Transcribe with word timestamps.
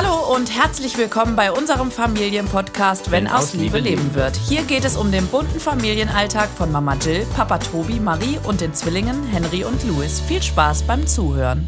Hallo 0.00 0.32
und 0.32 0.56
herzlich 0.56 0.96
willkommen 0.96 1.34
bei 1.34 1.50
unserem 1.50 1.90
Familienpodcast 1.90 3.10
Wenn 3.10 3.26
aus 3.26 3.52
Liebe 3.54 3.80
leben 3.80 4.14
wird. 4.14 4.36
Hier 4.36 4.62
geht 4.62 4.84
es 4.84 4.96
um 4.96 5.10
den 5.10 5.26
bunten 5.26 5.58
Familienalltag 5.58 6.50
von 6.50 6.70
Mama 6.70 6.94
Jill, 6.94 7.26
Papa 7.34 7.58
Tobi, 7.58 7.98
Marie 7.98 8.38
und 8.44 8.60
den 8.60 8.72
Zwillingen 8.74 9.24
Henry 9.24 9.64
und 9.64 9.82
Louis. 9.82 10.20
Viel 10.20 10.40
Spaß 10.40 10.84
beim 10.84 11.04
Zuhören. 11.04 11.66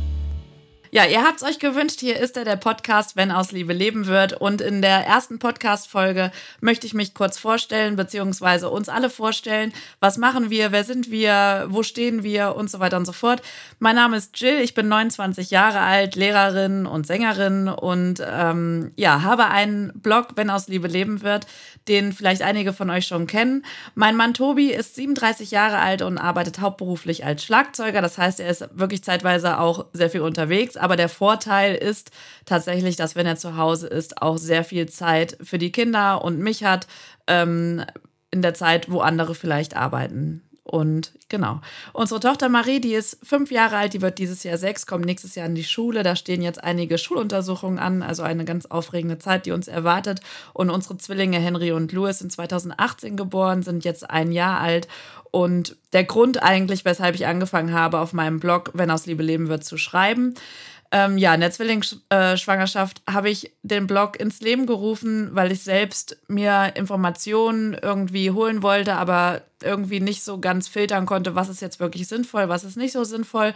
Ja, 0.92 1.04
ihr 1.04 1.22
habt 1.22 1.36
es 1.36 1.44
euch 1.44 1.60
gewünscht. 1.60 2.00
Hier 2.00 2.18
ist 2.18 2.36
er, 2.36 2.44
der 2.44 2.56
Podcast, 2.56 3.14
wenn 3.14 3.30
aus 3.30 3.52
Liebe 3.52 3.72
leben 3.72 4.08
wird. 4.08 4.32
Und 4.32 4.60
in 4.60 4.82
der 4.82 5.06
ersten 5.06 5.38
Podcast-Folge 5.38 6.32
möchte 6.60 6.84
ich 6.84 6.94
mich 6.94 7.14
kurz 7.14 7.38
vorstellen, 7.38 7.94
beziehungsweise 7.94 8.68
uns 8.68 8.88
alle 8.88 9.08
vorstellen. 9.08 9.72
Was 10.00 10.18
machen 10.18 10.50
wir? 10.50 10.72
Wer 10.72 10.82
sind 10.82 11.08
wir? 11.08 11.66
Wo 11.68 11.84
stehen 11.84 12.24
wir? 12.24 12.56
Und 12.56 12.72
so 12.72 12.80
weiter 12.80 12.96
und 12.96 13.04
so 13.04 13.12
fort. 13.12 13.40
Mein 13.78 13.94
Name 13.94 14.16
ist 14.16 14.40
Jill. 14.40 14.58
Ich 14.62 14.74
bin 14.74 14.88
29 14.88 15.52
Jahre 15.52 15.78
alt, 15.78 16.16
Lehrerin 16.16 16.86
und 16.86 17.06
Sängerin 17.06 17.68
und 17.68 18.20
ähm, 18.28 18.90
ja, 18.96 19.22
habe 19.22 19.46
einen 19.46 19.92
Blog, 19.94 20.30
wenn 20.34 20.50
aus 20.50 20.66
Liebe 20.66 20.88
leben 20.88 21.22
wird, 21.22 21.46
den 21.86 22.12
vielleicht 22.12 22.42
einige 22.42 22.72
von 22.72 22.90
euch 22.90 23.06
schon 23.06 23.28
kennen. 23.28 23.64
Mein 23.94 24.16
Mann 24.16 24.34
Tobi 24.34 24.72
ist 24.72 24.96
37 24.96 25.52
Jahre 25.52 25.78
alt 25.78 26.02
und 26.02 26.18
arbeitet 26.18 26.58
hauptberuflich 26.58 27.24
als 27.24 27.44
Schlagzeuger. 27.44 28.02
Das 28.02 28.18
heißt, 28.18 28.40
er 28.40 28.48
ist 28.48 28.68
wirklich 28.72 29.04
zeitweise 29.04 29.60
auch 29.60 29.86
sehr 29.92 30.10
viel 30.10 30.22
unterwegs 30.22 30.79
aber 30.80 30.96
der 30.96 31.08
Vorteil 31.08 31.74
ist 31.74 32.10
tatsächlich, 32.44 32.96
dass 32.96 33.16
wenn 33.16 33.26
er 33.26 33.36
zu 33.36 33.56
Hause 33.56 33.86
ist, 33.86 34.20
auch 34.22 34.38
sehr 34.38 34.64
viel 34.64 34.88
Zeit 34.88 35.36
für 35.42 35.58
die 35.58 35.72
Kinder 35.72 36.24
und 36.24 36.38
mich 36.38 36.64
hat 36.64 36.86
ähm, 37.26 37.84
in 38.30 38.42
der 38.42 38.54
Zeit, 38.54 38.90
wo 38.90 39.00
andere 39.00 39.34
vielleicht 39.34 39.76
arbeiten. 39.76 40.42
Und 40.70 41.10
genau. 41.28 41.60
Unsere 41.92 42.20
Tochter 42.20 42.48
Marie, 42.48 42.80
die 42.80 42.94
ist 42.94 43.18
fünf 43.24 43.50
Jahre 43.50 43.76
alt, 43.76 43.92
die 43.92 44.02
wird 44.02 44.18
dieses 44.18 44.44
Jahr 44.44 44.56
sechs, 44.56 44.86
kommt 44.86 45.04
nächstes 45.04 45.34
Jahr 45.34 45.46
in 45.46 45.56
die 45.56 45.64
Schule. 45.64 46.04
Da 46.04 46.14
stehen 46.14 46.42
jetzt 46.42 46.62
einige 46.62 46.96
Schuluntersuchungen 46.96 47.80
an, 47.80 48.04
also 48.04 48.22
eine 48.22 48.44
ganz 48.44 48.66
aufregende 48.66 49.18
Zeit, 49.18 49.46
die 49.46 49.50
uns 49.50 49.66
erwartet. 49.66 50.20
Und 50.52 50.70
unsere 50.70 50.96
Zwillinge 50.96 51.40
Henry 51.40 51.72
und 51.72 51.90
Louis 51.90 52.20
sind 52.20 52.30
2018 52.30 53.16
geboren, 53.16 53.64
sind 53.64 53.84
jetzt 53.84 54.08
ein 54.08 54.30
Jahr 54.30 54.60
alt. 54.60 54.86
Und 55.32 55.74
der 55.92 56.04
Grund 56.04 56.40
eigentlich, 56.40 56.84
weshalb 56.84 57.16
ich 57.16 57.26
angefangen 57.26 57.72
habe, 57.72 57.98
auf 57.98 58.12
meinem 58.12 58.38
Blog, 58.38 58.70
wenn 58.74 58.92
aus 58.92 59.06
Liebe 59.06 59.24
leben 59.24 59.48
wird, 59.48 59.64
zu 59.64 59.76
schreiben, 59.76 60.36
ähm, 60.92 61.18
ja, 61.18 61.32
in 61.34 61.40
der 61.40 61.52
Zwillingsschwangerschaft 61.52 63.02
habe 63.08 63.30
ich 63.30 63.52
den 63.62 63.86
Blog 63.86 64.18
ins 64.18 64.40
Leben 64.40 64.66
gerufen, 64.66 65.30
weil 65.32 65.52
ich 65.52 65.62
selbst 65.62 66.16
mir 66.26 66.72
Informationen 66.74 67.74
irgendwie 67.74 68.32
holen 68.32 68.62
wollte, 68.62 68.94
aber 68.94 69.42
irgendwie 69.62 70.00
nicht 70.00 70.24
so 70.24 70.40
ganz 70.40 70.66
filtern 70.66 71.06
konnte, 71.06 71.36
was 71.36 71.48
ist 71.48 71.62
jetzt 71.62 71.78
wirklich 71.78 72.08
sinnvoll, 72.08 72.48
was 72.48 72.64
ist 72.64 72.76
nicht 72.76 72.92
so 72.92 73.04
sinnvoll. 73.04 73.54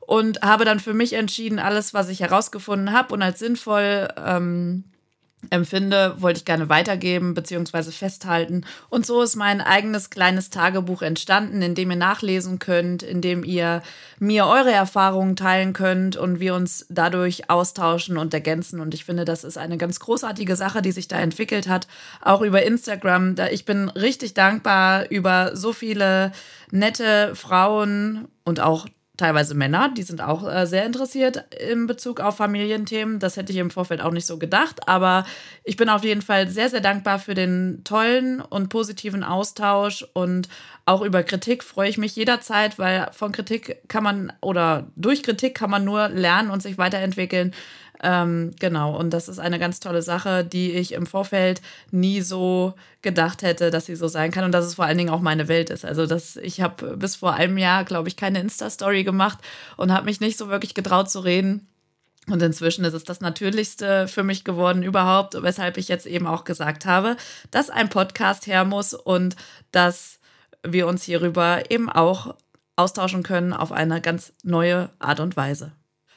Und 0.00 0.42
habe 0.42 0.64
dann 0.64 0.80
für 0.80 0.94
mich 0.94 1.12
entschieden, 1.12 1.60
alles, 1.60 1.94
was 1.94 2.08
ich 2.08 2.20
herausgefunden 2.20 2.92
habe 2.92 3.14
und 3.14 3.22
als 3.22 3.38
sinnvoll 3.38 4.08
ähm, 4.16 4.82
empfinde, 5.50 6.14
wollte 6.18 6.38
ich 6.38 6.44
gerne 6.44 6.68
weitergeben 6.68 7.34
bzw. 7.34 7.90
festhalten. 7.90 8.64
Und 8.88 9.06
so 9.06 9.22
ist 9.22 9.36
mein 9.36 9.60
eigenes 9.60 10.10
kleines 10.10 10.50
Tagebuch 10.50 11.02
entstanden, 11.02 11.62
in 11.62 11.74
dem 11.74 11.90
ihr 11.90 11.96
nachlesen 11.96 12.58
könnt, 12.58 13.02
in 13.02 13.20
dem 13.20 13.44
ihr 13.44 13.82
mir 14.18 14.46
eure 14.46 14.72
Erfahrungen 14.72 15.36
teilen 15.36 15.72
könnt 15.72 16.16
und 16.16 16.40
wir 16.40 16.54
uns 16.54 16.86
dadurch 16.88 17.50
austauschen 17.50 18.18
und 18.18 18.32
ergänzen. 18.32 18.80
Und 18.80 18.94
ich 18.94 19.04
finde, 19.04 19.24
das 19.24 19.44
ist 19.44 19.58
eine 19.58 19.78
ganz 19.78 20.00
großartige 20.00 20.56
Sache, 20.56 20.82
die 20.82 20.92
sich 20.92 21.08
da 21.08 21.18
entwickelt 21.18 21.68
hat, 21.68 21.88
auch 22.20 22.40
über 22.40 22.62
Instagram. 22.62 23.34
Ich 23.50 23.64
bin 23.64 23.88
richtig 23.88 24.34
dankbar 24.34 25.10
über 25.10 25.56
so 25.56 25.72
viele 25.72 26.32
nette 26.70 27.34
Frauen 27.34 28.28
und 28.44 28.60
auch 28.60 28.86
teilweise 29.16 29.54
Männer, 29.54 29.90
die 29.94 30.02
sind 30.02 30.22
auch 30.22 30.50
äh, 30.50 30.66
sehr 30.66 30.86
interessiert 30.86 31.44
in 31.54 31.86
Bezug 31.86 32.20
auf 32.20 32.36
Familienthemen. 32.36 33.18
Das 33.18 33.36
hätte 33.36 33.52
ich 33.52 33.58
im 33.58 33.70
Vorfeld 33.70 34.00
auch 34.00 34.10
nicht 34.10 34.26
so 34.26 34.38
gedacht, 34.38 34.88
aber 34.88 35.26
ich 35.64 35.76
bin 35.76 35.88
auf 35.88 36.02
jeden 36.02 36.22
Fall 36.22 36.48
sehr, 36.48 36.70
sehr 36.70 36.80
dankbar 36.80 37.18
für 37.18 37.34
den 37.34 37.82
tollen 37.84 38.40
und 38.40 38.68
positiven 38.70 39.22
Austausch 39.22 40.06
und 40.14 40.48
auch 40.86 41.02
über 41.02 41.22
Kritik 41.22 41.62
freue 41.62 41.88
ich 41.88 41.98
mich 41.98 42.16
jederzeit, 42.16 42.78
weil 42.78 43.08
von 43.12 43.32
Kritik 43.32 43.86
kann 43.88 44.02
man 44.02 44.32
oder 44.40 44.90
durch 44.96 45.22
Kritik 45.22 45.54
kann 45.54 45.70
man 45.70 45.84
nur 45.84 46.08
lernen 46.08 46.50
und 46.50 46.62
sich 46.62 46.78
weiterentwickeln. 46.78 47.54
Ähm, 48.02 48.50
genau, 48.58 48.96
und 48.98 49.10
das 49.10 49.28
ist 49.28 49.38
eine 49.38 49.60
ganz 49.60 49.78
tolle 49.78 50.02
Sache, 50.02 50.44
die 50.44 50.72
ich 50.72 50.92
im 50.92 51.06
Vorfeld 51.06 51.62
nie 51.92 52.20
so 52.20 52.74
gedacht 53.00 53.42
hätte, 53.42 53.70
dass 53.70 53.86
sie 53.86 53.94
so 53.94 54.08
sein 54.08 54.32
kann 54.32 54.44
und 54.44 54.52
dass 54.52 54.64
es 54.64 54.74
vor 54.74 54.86
allen 54.86 54.98
Dingen 54.98 55.10
auch 55.10 55.20
meine 55.20 55.46
Welt 55.46 55.70
ist. 55.70 55.84
Also, 55.84 56.06
dass 56.06 56.36
ich 56.36 56.60
habe 56.60 56.96
bis 56.96 57.14
vor 57.16 57.34
einem 57.34 57.58
Jahr, 57.58 57.84
glaube 57.84 58.08
ich, 58.08 58.16
keine 58.16 58.40
Insta-Story 58.40 59.04
gemacht 59.04 59.38
und 59.76 59.92
habe 59.92 60.06
mich 60.06 60.20
nicht 60.20 60.36
so 60.36 60.48
wirklich 60.48 60.74
getraut 60.74 61.10
zu 61.10 61.20
reden. 61.20 61.68
Und 62.28 62.42
inzwischen 62.42 62.84
ist 62.84 62.94
es 62.94 63.04
das 63.04 63.20
Natürlichste 63.20 64.08
für 64.08 64.22
mich 64.22 64.44
geworden 64.44 64.82
überhaupt, 64.82 65.40
weshalb 65.40 65.76
ich 65.76 65.88
jetzt 65.88 66.06
eben 66.06 66.26
auch 66.26 66.44
gesagt 66.44 66.86
habe, 66.86 67.16
dass 67.50 67.70
ein 67.70 67.88
Podcast 67.88 68.46
her 68.46 68.64
muss 68.64 68.94
und 68.94 69.36
dass 69.72 70.18
wir 70.64 70.86
uns 70.86 71.02
hierüber 71.02 71.70
eben 71.70 71.88
auch 71.88 72.36
austauschen 72.76 73.22
können 73.22 73.52
auf 73.52 73.72
eine 73.72 74.00
ganz 74.00 74.32
neue 74.42 74.90
Art 74.98 75.20
und 75.20 75.36
Weise. 75.36 75.72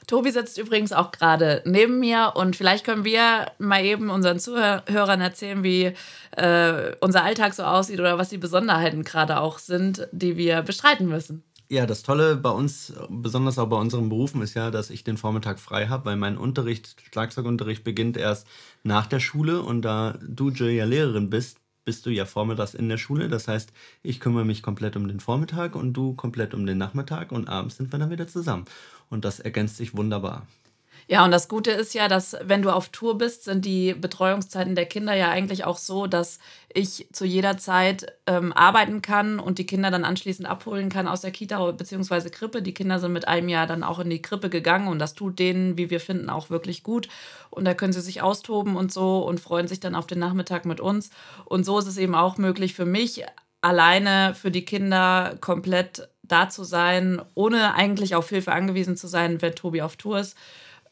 Tobi 0.08 0.32
sitzt 0.32 0.58
übrigens 0.58 0.92
auch 0.92 1.12
gerade 1.12 1.62
neben 1.66 2.00
mir 2.00 2.34
und 2.36 2.56
vielleicht 2.56 2.86
können 2.86 3.06
wir 3.06 3.52
mal 3.58 3.84
eben 3.84 4.10
unseren 4.10 4.40
Zuhörern 4.40 5.22
erzählen, 5.22 5.64
wie 5.64 5.94
äh, 6.32 6.96
unser 7.00 7.24
Alltag 7.24 7.54
so 7.54 7.64
aussieht 7.64 8.00
oder 8.00 8.18
was 8.18 8.30
die 8.30 8.38
Besonderheiten 8.38 9.04
gerade 9.04 9.40
auch 9.40 9.60
sind, 9.60 10.08
die 10.12 10.38
wir 10.38 10.62
bestreiten 10.62 11.08
müssen. 11.08 11.44
Ja, 11.68 11.88
das 11.88 12.04
Tolle 12.04 12.36
bei 12.36 12.52
uns, 12.52 12.94
besonders 13.10 13.58
auch 13.58 13.68
bei 13.68 13.78
unseren 13.78 14.10
Berufen, 14.10 14.44
ist 14.44 14.54
ja, 14.54 14.70
dass 14.70 14.92
ich 14.92 15.04
den 15.04 15.18
Vormittag 15.18 15.60
frei 15.60 15.88
habe, 15.88 16.06
weil 16.06 16.16
mein 16.16 16.38
Unterricht, 16.38 16.96
Schlagzeugunterricht 17.12 17.84
beginnt 17.84 18.18
erst 18.18 18.46
nach 18.84 19.08
der 19.08 19.20
Schule 19.20 19.62
und 19.62 19.82
da 19.82 20.20
du 20.22 20.52
Jill 20.52 20.70
ja 20.70 20.86
Lehrerin 20.86 21.32
bist, 21.32 21.58
bist 21.86 22.06
du 22.06 22.10
ja 22.10 22.26
vormittags 22.26 22.74
in 22.74 22.90
der 22.90 22.98
Schule. 22.98 23.30
Das 23.30 23.48
heißt, 23.48 23.72
ich 24.04 24.20
kümmere 24.20 24.44
mich 24.44 24.62
komplett 24.62 24.96
um 24.98 25.08
den 25.08 25.20
Vormittag 25.20 25.76
und 25.76 25.94
du 25.94 26.14
komplett 26.14 26.54
um 26.54 26.66
den 26.66 26.78
Nachmittag 26.78 27.32
und 27.32 27.48
abends 27.48 27.78
sind 27.78 27.92
wir 27.92 28.00
dann 28.00 28.10
wieder 28.10 28.28
zusammen 28.28 28.66
und 29.10 29.24
das 29.24 29.40
ergänzt 29.40 29.78
sich 29.78 29.96
wunderbar. 29.96 30.46
Ja, 31.08 31.24
und 31.24 31.30
das 31.30 31.48
Gute 31.48 31.70
ist 31.70 31.94
ja, 31.94 32.08
dass 32.08 32.36
wenn 32.42 32.64
du 32.64 32.72
auf 32.72 32.90
Tour 32.90 33.18
bist, 33.20 33.44
sind 33.44 33.64
die 33.64 33.94
Betreuungszeiten 33.94 34.74
der 34.74 34.88
Kinder 34.88 35.14
ja 35.14 35.30
eigentlich 35.30 35.64
auch 35.64 35.78
so, 35.78 36.08
dass 36.08 36.40
ich 36.74 37.08
zu 37.14 37.26
jeder 37.26 37.58
Zeit 37.58 38.08
ähm, 38.26 38.52
arbeiten 38.52 39.04
kann 39.04 39.40
und 39.40 39.60
die 39.60 39.68
Kinder 39.68 39.92
dann 39.92 40.04
anschließend 40.04 40.48
abholen 40.50 40.90
kann 40.90 41.08
aus 41.08 41.22
der 41.22 41.30
Kita 41.30 41.72
bzw. 41.72 42.32
Krippe. 42.32 42.64
Die 42.64 42.74
Kinder 42.74 42.98
sind 43.00 43.14
mit 43.14 43.28
einem 43.28 43.50
Jahr 43.50 43.68
dann 43.68 43.84
auch 43.84 44.00
in 44.00 44.10
die 44.10 44.22
Krippe 44.22 44.50
gegangen 44.50 44.88
und 44.88 44.98
das 44.98 45.14
tut 45.14 45.38
denen, 45.38 45.78
wie 45.78 45.92
wir 45.92 46.00
finden, 46.00 46.32
auch 46.32 46.50
wirklich 46.50 46.82
gut. 46.82 47.08
Und 47.52 47.66
da 47.66 47.76
können 47.76 47.94
sie 47.94 48.02
sich 48.02 48.24
austoben 48.24 48.76
und 48.76 48.92
so 48.92 49.20
und 49.20 49.40
freuen 49.40 49.68
sich 49.68 49.80
dann 49.80 49.94
auf 49.94 50.08
den 50.08 50.20
Nachmittag 50.20 50.66
mit 50.66 50.80
uns. 50.80 51.12
Und 51.46 51.66
so 51.66 51.78
ist 51.78 51.88
es 51.88 51.98
eben 51.98 52.16
auch 52.16 52.38
möglich 52.38 52.74
für 52.74 52.86
mich, 52.86 53.24
alleine 53.62 54.34
für 54.34 54.50
die 54.50 54.66
Kinder 54.66 55.38
komplett 55.40 56.10
da 56.24 56.50
zu 56.50 56.64
sein, 56.64 57.22
ohne 57.36 57.76
eigentlich 57.76 58.16
auf 58.16 58.30
Hilfe 58.30 58.52
angewiesen 58.52 58.98
zu 58.98 59.06
sein, 59.08 59.42
wenn 59.44 59.54
Tobi 59.54 59.84
auf 59.84 59.98
Tour 59.98 60.20
ist. 60.20 60.36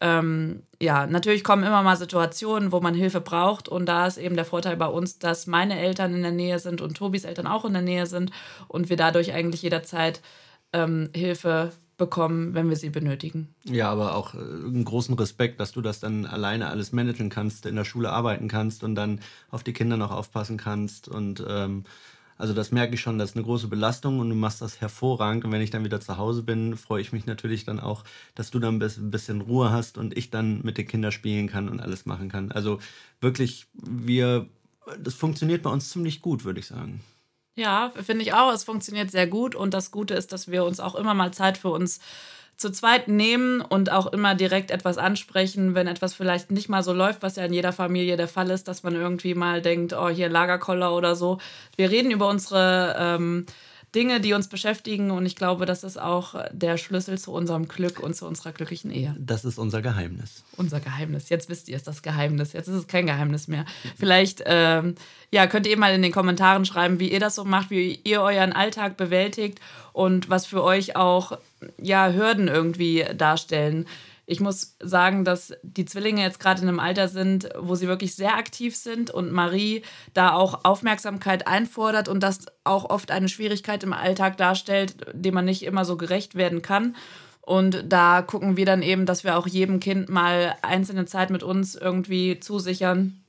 Ähm, 0.04 0.64
ja, 0.82 1.08
natürlich 1.08 1.46
kommen 1.46 1.64
immer 1.64 1.82
mal 1.82 1.96
Situationen, 1.96 2.74
wo 2.74 2.82
man 2.82 2.94
Hilfe 2.94 3.22
braucht. 3.22 3.70
Und 3.70 3.86
da 3.86 4.06
ist 4.06 4.18
eben 4.18 4.36
der 4.36 4.44
Vorteil 4.44 4.76
bei 4.76 4.88
uns, 4.88 5.18
dass 5.18 5.48
meine 5.48 5.80
Eltern 5.80 6.14
in 6.14 6.24
der 6.24 6.34
Nähe 6.34 6.60
sind 6.60 6.82
und 6.82 6.98
Tobis 6.98 7.24
Eltern 7.24 7.48
auch 7.48 7.64
in 7.64 7.72
der 7.72 7.82
Nähe 7.82 8.06
sind 8.06 8.32
und 8.68 8.90
wir 8.90 8.98
dadurch 8.98 9.32
eigentlich 9.32 9.62
jederzeit 9.62 10.22
ähm, 10.74 11.10
Hilfe 11.16 11.72
bekommen, 11.96 12.54
wenn 12.54 12.68
wir 12.68 12.76
sie 12.76 12.90
benötigen. 12.90 13.56
Ja, 13.64 13.90
aber 13.90 14.16
auch 14.16 14.34
äh, 14.34 14.40
einen 14.40 14.84
großen 14.84 15.16
Respekt, 15.16 15.62
dass 15.62 15.72
du 15.72 15.80
das 15.80 16.02
dann 16.02 16.26
alleine 16.26 16.68
alles 16.68 16.92
managen 16.92 17.30
kannst, 17.30 17.66
in 17.66 17.78
der 17.78 17.86
Schule 17.86 18.12
arbeiten 18.12 18.50
kannst 18.50 18.84
und 18.84 18.96
dann 18.96 19.22
auf 19.52 19.64
die 19.64 19.72
Kinder 19.72 19.96
noch 19.96 20.12
aufpassen 20.12 20.58
kannst 20.58 21.08
und 21.08 21.42
ähm, 21.48 21.86
also 22.38 22.54
das 22.54 22.72
merke 22.72 22.96
ich 22.96 23.02
schon, 23.02 23.18
das 23.18 23.32
ist 23.32 23.36
eine 23.36 23.46
große 23.46 23.68
Belastung 23.68 24.20
und 24.20 24.30
du 24.30 24.36
machst 24.36 24.62
das 24.62 24.82
hervorragend. 24.82 25.46
Und 25.46 25.52
wenn 25.52 25.62
ich 25.62 25.70
dann 25.70 25.84
wieder 25.84 26.00
zu 26.00 26.18
Hause 26.18 26.44
bin, 26.44 26.76
freue 26.78 27.02
ich 27.02 27.14
mich 27.14 27.26
natürlich 27.26 27.66
dann 27.66 27.80
auch, 27.80 28.04
dass 28.36 28.52
du 28.52 28.60
dann 28.60 28.82
ein 28.82 29.12
bisschen 29.12 29.42
Ruhe 29.42 29.72
hast 29.72 29.98
und 29.98 30.18
ich 30.18 30.30
dann 30.30 30.62
mit 30.64 30.78
den 30.78 30.88
Kindern 30.88 31.12
spielen 31.12 31.48
kann 31.48 31.70
und 31.70 31.80
alles 31.80 32.06
machen 32.06 32.30
kann. 32.30 32.52
Also 32.52 32.80
wirklich, 33.22 33.68
wir, 33.74 34.48
das 35.00 35.14
funktioniert 35.14 35.64
bei 35.64 35.70
uns 35.70 35.90
ziemlich 35.90 36.22
gut, 36.22 36.44
würde 36.44 36.60
ich 36.60 36.68
sagen. 36.68 37.02
Ja, 37.56 37.92
finde 38.02 38.24
ich 38.24 38.34
auch. 38.34 38.52
Es 38.52 38.64
funktioniert 38.64 39.12
sehr 39.12 39.28
gut 39.28 39.56
und 39.56 39.74
das 39.74 39.92
Gute 39.92 40.16
ist, 40.16 40.32
dass 40.34 40.50
wir 40.50 40.64
uns 40.66 40.80
auch 40.80 40.96
immer 40.96 41.14
mal 41.14 41.32
Zeit 41.32 41.58
für 41.58 41.70
uns 41.70 42.00
zu 42.58 42.72
zweit 42.72 43.08
nehmen 43.08 43.62
und 43.62 43.92
auch 43.92 44.08
immer 44.08 44.36
direkt 44.36 44.72
etwas 44.72 44.98
ansprechen, 44.98 45.76
wenn 45.76 45.88
etwas 45.88 46.14
vielleicht 46.14 46.52
nicht 46.52 46.70
mal 46.70 46.84
so 46.84 46.94
läuft, 46.94 47.22
was 47.22 47.36
ja 47.36 47.46
in 47.46 47.54
jeder 47.54 47.74
Familie 47.74 48.16
der 48.18 48.28
Fall 48.28 48.50
ist, 48.50 48.68
dass 48.68 48.84
man 48.84 48.96
irgendwie 48.96 49.34
mal 49.36 49.62
denkt, 49.62 49.94
oh, 49.94 50.10
hier 50.10 50.30
Lagerkoller 50.30 50.96
oder 50.96 51.16
so. 51.16 51.40
Wir 51.76 51.90
reden 51.92 52.12
über 52.12 52.28
unsere 52.30 52.96
ähm, 52.98 53.46
Dinge, 53.96 54.20
die 54.20 54.34
uns 54.34 54.48
beschäftigen 54.48 55.12
und 55.12 55.26
ich 55.26 55.36
glaube, 55.36 55.66
das 55.66 55.84
ist 55.84 56.00
auch 56.00 56.36
der 56.52 56.78
Schlüssel 56.78 57.18
zu 57.20 57.32
unserem 57.32 57.68
Glück 57.68 58.00
und 58.00 58.16
zu 58.16 58.26
unserer 58.26 58.52
glücklichen 58.52 58.92
Ehe. 58.92 59.16
Das 59.20 59.46
ist 59.46 59.58
unser 59.58 59.82
Geheimnis. 59.82 60.44
Unser 60.58 60.80
Geheimnis. 60.80 61.30
Jetzt 61.30 61.50
wisst 61.50 61.70
ihr 61.70 61.76
es, 61.76 61.84
das 61.84 62.02
Geheimnis. 62.02 62.54
Jetzt 62.54 62.68
ist 62.68 62.76
es 62.76 62.88
kein 62.88 63.06
Geheimnis 63.06 63.48
mehr. 63.48 63.66
Vielleicht 63.98 64.44
ähm, 64.46 64.96
ja, 65.32 65.48
könnt 65.48 65.68
ihr 65.68 65.78
mal 65.78 65.94
in 65.94 66.02
den 66.02 66.12
Kommentaren 66.12 66.66
schreiben, 66.66 67.00
wie 67.00 67.12
ihr 67.12 67.20
das 67.20 67.36
so 67.36 67.44
macht, 67.44 67.70
wie 67.70 68.00
ihr 68.04 68.22
euren 68.22 68.54
Alltag 68.54 68.98
bewältigt 68.98 69.60
und 69.92 70.30
was 70.30 70.46
für 70.46 70.64
euch 70.64 70.96
auch 70.96 71.38
ja, 71.82 72.12
Hürden 72.12 72.48
irgendwie 72.48 73.06
darstellen. 73.16 73.86
Ich 74.26 74.40
muss 74.40 74.78
sagen, 74.80 75.26
dass 75.26 75.54
die 75.64 75.86
Zwillinge 75.86 76.22
jetzt 76.22 76.40
gerade 76.40 76.62
in 76.62 76.68
einem 76.68 76.80
Alter 76.80 77.08
sind, 77.10 77.50
wo 77.60 77.76
sie 77.76 77.88
wirklich 77.88 78.16
sehr 78.16 78.36
aktiv 78.38 78.76
sind 78.76 79.12
und 79.12 79.32
Marie 79.32 79.84
da 80.14 80.34
auch 80.34 80.64
Aufmerksamkeit 80.64 81.46
einfordert 81.48 82.08
und 82.08 82.24
das 82.24 82.46
auch 82.64 82.90
oft 82.90 83.12
eine 83.12 83.28
Schwierigkeit 83.28 83.84
im 83.84 83.92
Alltag 83.92 84.38
darstellt, 84.38 84.96
dem 85.14 85.34
man 85.34 85.46
nicht 85.46 85.64
immer 85.64 85.84
so 85.84 85.98
gerecht 85.98 86.36
werden 86.36 86.62
kann. 86.62 86.96
Und 87.42 87.84
da 87.90 88.22
gucken 88.22 88.56
wir 88.56 88.66
dann 88.66 88.82
eben, 88.82 89.06
dass 89.06 89.26
wir 89.26 89.38
auch 89.38 89.48
jedem 89.48 89.82
Kind 89.82 90.08
mal 90.08 90.56
einzelne 90.62 91.06
Zeit 91.06 91.30
mit 91.30 91.44
uns 91.44 91.76
irgendwie 91.76 92.40
zusichern, 92.40 93.22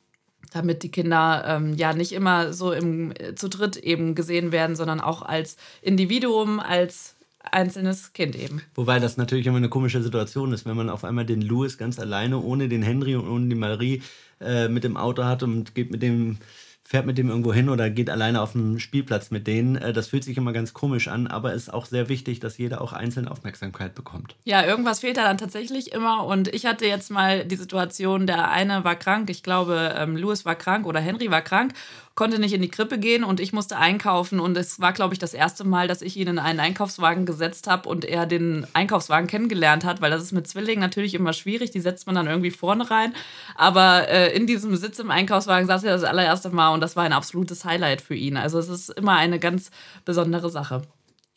damit 0.52 0.84
die 0.84 0.92
Kinder 0.92 1.42
ähm, 1.44 1.74
ja 1.74 1.92
nicht 1.92 2.12
immer 2.12 2.52
so 2.52 2.70
im, 2.70 3.12
zu 3.34 3.48
dritt 3.48 3.76
eben 3.76 4.14
gesehen 4.14 4.52
werden, 4.52 4.76
sondern 4.76 5.00
auch 5.00 5.22
als 5.22 5.56
Individuum, 5.82 6.60
als 6.60 7.16
einzelnes 7.50 8.12
Kind 8.12 8.36
eben. 8.36 8.62
Wobei 8.74 8.98
das 8.98 9.16
natürlich 9.16 9.46
immer 9.46 9.58
eine 9.58 9.68
komische 9.68 10.02
Situation 10.02 10.52
ist, 10.52 10.66
wenn 10.66 10.76
man 10.76 10.90
auf 10.90 11.04
einmal 11.04 11.26
den 11.26 11.42
Louis 11.42 11.78
ganz 11.78 11.98
alleine, 11.98 12.40
ohne 12.40 12.68
den 12.68 12.82
Henry 12.82 13.16
und 13.16 13.28
ohne 13.28 13.48
die 13.48 13.54
Marie 13.54 14.02
äh, 14.40 14.68
mit 14.68 14.84
dem 14.84 14.96
Auto 14.96 15.24
hat 15.24 15.42
und 15.42 15.74
geht 15.74 15.90
mit 15.90 16.02
dem 16.02 16.38
fährt 16.86 17.06
mit 17.06 17.16
dem 17.16 17.30
irgendwo 17.30 17.52
hin 17.52 17.70
oder 17.70 17.88
geht 17.88 18.10
alleine 18.10 18.42
auf 18.42 18.52
den 18.52 18.78
Spielplatz 18.78 19.30
mit 19.30 19.46
denen. 19.46 19.76
Äh, 19.76 19.92
das 19.94 20.08
fühlt 20.08 20.22
sich 20.22 20.36
immer 20.36 20.52
ganz 20.52 20.74
komisch 20.74 21.08
an, 21.08 21.26
aber 21.26 21.54
es 21.54 21.62
ist 21.62 21.72
auch 21.72 21.86
sehr 21.86 22.10
wichtig, 22.10 22.40
dass 22.40 22.58
jeder 22.58 22.82
auch 22.82 22.92
einzeln 22.92 23.26
Aufmerksamkeit 23.26 23.94
bekommt. 23.94 24.36
Ja, 24.44 24.64
irgendwas 24.64 25.00
fehlt 25.00 25.16
da 25.16 25.24
dann 25.24 25.38
tatsächlich 25.38 25.92
immer. 25.92 26.26
Und 26.26 26.48
ich 26.48 26.66
hatte 26.66 26.86
jetzt 26.86 27.10
mal 27.10 27.46
die 27.46 27.56
Situation, 27.56 28.26
der 28.26 28.50
eine 28.50 28.84
war 28.84 28.96
krank, 28.96 29.30
ich 29.30 29.42
glaube, 29.42 29.94
ähm, 29.96 30.16
Louis 30.16 30.44
war 30.44 30.56
krank 30.56 30.86
oder 30.86 31.00
Henry 31.00 31.30
war 31.30 31.42
krank 31.42 31.72
konnte 32.14 32.38
nicht 32.38 32.52
in 32.52 32.62
die 32.62 32.68
Krippe 32.68 32.98
gehen 32.98 33.24
und 33.24 33.40
ich 33.40 33.52
musste 33.52 33.76
einkaufen. 33.76 34.38
Und 34.38 34.56
es 34.56 34.80
war, 34.80 34.92
glaube 34.92 35.14
ich, 35.14 35.18
das 35.18 35.34
erste 35.34 35.64
Mal, 35.64 35.88
dass 35.88 36.02
ich 36.02 36.16
ihn 36.16 36.28
in 36.28 36.38
einen 36.38 36.60
Einkaufswagen 36.60 37.26
gesetzt 37.26 37.66
habe 37.66 37.88
und 37.88 38.04
er 38.04 38.26
den 38.26 38.66
Einkaufswagen 38.72 39.26
kennengelernt 39.26 39.84
hat, 39.84 40.00
weil 40.00 40.10
das 40.10 40.22
ist 40.22 40.32
mit 40.32 40.46
Zwillingen 40.46 40.80
natürlich 40.80 41.14
immer 41.14 41.32
schwierig. 41.32 41.72
Die 41.72 41.80
setzt 41.80 42.06
man 42.06 42.14
dann 42.14 42.26
irgendwie 42.26 42.52
vorne 42.52 42.90
rein. 42.90 43.14
Aber 43.56 44.08
äh, 44.08 44.34
in 44.34 44.46
diesem 44.46 44.76
Sitz 44.76 44.98
im 45.00 45.10
Einkaufswagen 45.10 45.66
saß 45.66 45.84
er 45.84 45.92
das 45.92 46.04
allererste 46.04 46.50
Mal 46.50 46.70
und 46.70 46.80
das 46.80 46.94
war 46.94 47.04
ein 47.04 47.12
absolutes 47.12 47.64
Highlight 47.64 48.00
für 48.00 48.14
ihn. 48.14 48.36
Also 48.36 48.58
es 48.58 48.68
ist 48.68 48.90
immer 48.90 49.16
eine 49.16 49.40
ganz 49.40 49.70
besondere 50.04 50.50
Sache. 50.50 50.82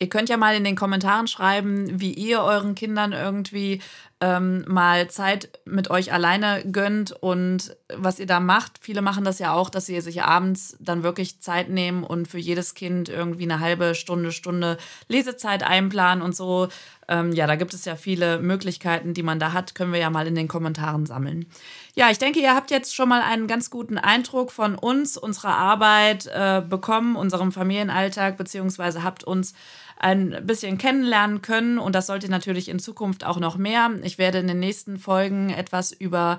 Ihr 0.00 0.08
könnt 0.08 0.28
ja 0.28 0.36
mal 0.36 0.54
in 0.54 0.62
den 0.62 0.76
Kommentaren 0.76 1.26
schreiben, 1.26 2.00
wie 2.00 2.12
ihr 2.12 2.40
euren 2.42 2.76
Kindern 2.76 3.12
irgendwie 3.12 3.80
ähm, 4.20 4.64
mal 4.66 5.08
Zeit 5.08 5.60
mit 5.64 5.90
euch 5.90 6.12
alleine 6.12 6.64
gönnt 6.70 7.12
und 7.12 7.76
was 7.94 8.18
ihr 8.18 8.26
da 8.26 8.40
macht. 8.40 8.78
Viele 8.80 9.00
machen 9.00 9.24
das 9.24 9.38
ja 9.38 9.52
auch, 9.52 9.70
dass 9.70 9.86
sie 9.86 10.00
sich 10.00 10.22
abends 10.22 10.76
dann 10.80 11.04
wirklich 11.04 11.40
Zeit 11.40 11.68
nehmen 11.70 12.02
und 12.02 12.26
für 12.26 12.38
jedes 12.38 12.74
Kind 12.74 13.08
irgendwie 13.08 13.44
eine 13.44 13.60
halbe 13.60 13.94
Stunde, 13.94 14.32
Stunde 14.32 14.76
Lesezeit 15.06 15.62
einplanen 15.62 16.22
und 16.22 16.34
so. 16.34 16.68
Ähm, 17.06 17.32
ja, 17.32 17.46
da 17.46 17.56
gibt 17.56 17.72
es 17.74 17.84
ja 17.84 17.96
viele 17.96 18.38
Möglichkeiten, 18.40 19.14
die 19.14 19.22
man 19.22 19.38
da 19.38 19.52
hat. 19.52 19.74
Können 19.74 19.92
wir 19.92 20.00
ja 20.00 20.10
mal 20.10 20.26
in 20.26 20.34
den 20.34 20.48
Kommentaren 20.48 21.06
sammeln. 21.06 21.46
Ja, 21.94 22.10
ich 22.10 22.18
denke, 22.18 22.40
ihr 22.40 22.54
habt 22.54 22.70
jetzt 22.70 22.94
schon 22.94 23.08
mal 23.08 23.22
einen 23.22 23.46
ganz 23.46 23.70
guten 23.70 23.98
Eindruck 23.98 24.52
von 24.52 24.74
uns, 24.74 25.16
unserer 25.16 25.56
Arbeit 25.56 26.26
äh, 26.26 26.60
bekommen, 26.60 27.16
unserem 27.16 27.50
Familienalltag, 27.50 28.36
beziehungsweise 28.36 29.02
habt 29.04 29.24
uns 29.24 29.54
ein 29.98 30.46
bisschen 30.46 30.78
kennenlernen 30.78 31.42
können. 31.42 31.78
Und 31.78 31.94
das 31.94 32.06
sollte 32.06 32.30
natürlich 32.30 32.68
in 32.68 32.78
Zukunft 32.78 33.24
auch 33.24 33.38
noch 33.38 33.56
mehr. 33.56 33.90
Ich 34.02 34.18
werde 34.18 34.38
in 34.38 34.46
den 34.46 34.60
nächsten 34.60 34.98
Folgen 34.98 35.50
etwas 35.50 35.92
über 35.92 36.38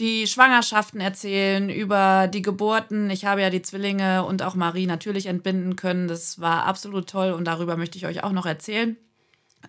die 0.00 0.26
Schwangerschaften 0.26 1.00
erzählen, 1.00 1.70
über 1.70 2.28
die 2.28 2.42
Geburten. 2.42 3.08
Ich 3.10 3.24
habe 3.24 3.40
ja 3.40 3.50
die 3.50 3.62
Zwillinge 3.62 4.24
und 4.24 4.42
auch 4.42 4.54
Marie 4.54 4.86
natürlich 4.86 5.26
entbinden 5.26 5.76
können. 5.76 6.08
Das 6.08 6.40
war 6.40 6.64
absolut 6.64 7.08
toll 7.08 7.32
und 7.32 7.44
darüber 7.44 7.76
möchte 7.76 7.96
ich 7.96 8.06
euch 8.06 8.22
auch 8.22 8.32
noch 8.32 8.46
erzählen. 8.46 8.96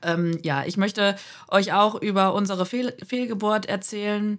Ähm, 0.04 0.38
ja, 0.44 0.66
ich 0.66 0.78
möchte 0.78 1.16
euch 1.48 1.74
auch 1.74 1.96
über 1.96 2.34
unsere 2.34 2.66
Fehl 2.66 2.96
Fehlgeburt 3.06 3.68
erzählen, 3.68 4.38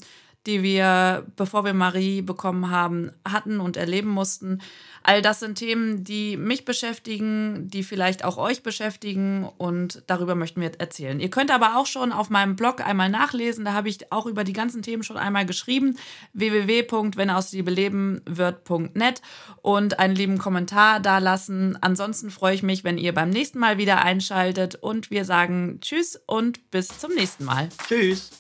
die 0.49 0.63
wir, 0.63 1.27
bevor 1.37 1.65
wir 1.65 1.75
Marie 1.75 2.23
bekommen 2.23 2.71
haben, 2.71 3.13
hatten 3.25 3.61
und 3.61 3.77
erleben 3.77 4.09
mussten. 4.09 4.61
All 5.03 5.21
das 5.23 5.41
sind 5.41 5.57
Themen, 5.57 6.05
die 6.05 6.37
mich 6.37 6.65
beschäftigen, 6.65 7.69
die 7.71 7.83
vielleicht 7.83 8.25
auch 8.25 8.37
euch 8.37 8.63
beschäftigen 8.63 9.49
und 9.59 10.03
darüber 10.07 10.35
möchten 10.35 10.61
wir 10.61 10.71
erzählen. 10.79 11.19
Ihr 11.21 11.31
könnt 11.31 11.51
aber 11.51 11.77
auch 11.77 11.87
schon 11.87 12.13
auf 12.13 12.29
meinem 12.31 12.57
Blog 12.57 12.81
einmal 12.81 13.11
nachlesen, 13.11 13.65
da 13.65 13.75
habe 13.75 13.89
ich 13.89 14.11
auch 14.11 14.27
über 14.27 14.43
die 14.45 14.53
ganzen 14.53 14.83
Themen 14.83 15.03
schon 15.03 15.17
einmal 15.17 15.47
geschrieben, 15.47 15.97
www.wennausliebelebenwirt.net 16.33 19.23
und 19.63 19.99
einen 19.99 20.15
lieben 20.15 20.39
Kommentar 20.39 21.01
da 21.01 21.19
lassen. 21.19 21.77
Ansonsten 21.81 22.31
freue 22.31 22.55
ich 22.55 22.63
mich, 22.63 22.85
wenn 22.85 22.99
ihr 22.99 23.15
beim 23.15 23.31
nächsten 23.31 23.59
Mal 23.59 23.79
wieder 23.79 24.03
einschaltet 24.03 24.77
und 24.77 25.11
wir 25.11 25.25
sagen 25.25 25.79
Tschüss 25.81 26.21
und 26.27 26.71
bis 26.71 26.89
zum 26.89 27.15
nächsten 27.15 27.45
Mal. 27.45 27.71
Tschüss. 27.87 28.31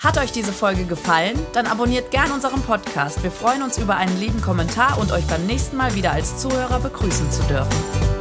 Hat 0.00 0.16
euch 0.16 0.32
diese 0.32 0.54
Folge 0.54 0.86
gefallen? 0.86 1.38
Dann 1.52 1.66
abonniert 1.66 2.10
gern 2.10 2.32
unseren 2.32 2.62
Podcast. 2.62 3.22
Wir 3.22 3.30
freuen 3.30 3.62
uns 3.62 3.76
über 3.76 3.98
einen 3.98 4.18
lieben 4.18 4.40
Kommentar 4.40 4.98
und 4.98 5.12
euch 5.12 5.26
beim 5.26 5.44
nächsten 5.44 5.76
Mal 5.76 5.94
wieder 5.94 6.12
als 6.12 6.38
Zuhörer 6.38 6.80
begrüßen 6.80 7.30
zu 7.30 7.42
dürfen. 7.42 8.19